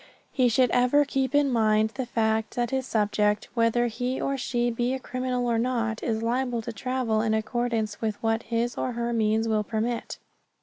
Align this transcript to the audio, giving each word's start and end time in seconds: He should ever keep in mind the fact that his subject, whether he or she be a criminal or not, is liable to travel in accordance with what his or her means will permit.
He 0.31 0.49
should 0.49 0.71
ever 0.71 1.05
keep 1.05 1.35
in 1.35 1.51
mind 1.51 1.91
the 1.91 2.07
fact 2.07 2.55
that 2.55 2.71
his 2.71 2.87
subject, 2.87 3.49
whether 3.53 3.85
he 3.85 4.19
or 4.19 4.35
she 4.35 4.71
be 4.71 4.95
a 4.95 4.99
criminal 4.99 5.45
or 5.45 5.59
not, 5.59 6.01
is 6.01 6.23
liable 6.23 6.63
to 6.63 6.73
travel 6.73 7.21
in 7.21 7.35
accordance 7.35 8.01
with 8.01 8.15
what 8.23 8.41
his 8.41 8.79
or 8.79 8.93
her 8.93 9.13
means 9.13 9.47
will 9.47 9.63
permit. 9.63 10.17